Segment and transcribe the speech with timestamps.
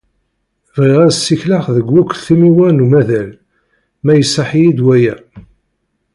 [0.75, 3.29] Bɣiɣ ad ssikleɣ deg wakk timiwa n umaḍal,
[4.03, 5.15] ma iṣaḥ-iyi-d waya.